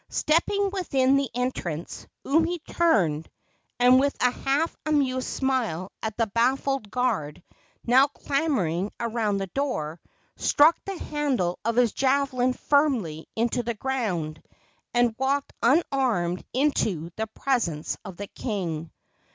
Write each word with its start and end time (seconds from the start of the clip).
Stepping 0.09 0.71
within 0.71 1.15
the 1.15 1.29
entrance, 1.35 2.07
Umi 2.25 2.57
turned, 2.67 3.29
and, 3.79 3.99
with 3.99 4.17
a 4.19 4.31
half 4.31 4.75
amused 4.83 5.27
smile 5.27 5.91
at 6.01 6.17
the 6.17 6.25
baffled 6.25 6.89
guard 6.89 7.43
now 7.85 8.07
clamoring 8.07 8.91
around 8.99 9.37
the 9.37 9.45
door, 9.45 10.01
struck 10.37 10.75
the 10.85 10.97
handle 10.97 11.59
of 11.63 11.75
his 11.75 11.91
javelin 11.93 12.53
firmly 12.53 13.27
into 13.35 13.61
the 13.61 13.75
ground, 13.75 14.41
and 14.91 15.13
walked 15.19 15.53
unarmed 15.61 16.43
into 16.51 17.11
the 17.15 17.27
presence 17.27 17.95
of 18.03 18.17
the 18.17 18.25
king. 18.25 18.89